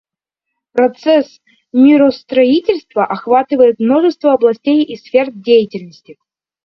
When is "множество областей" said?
3.79-4.83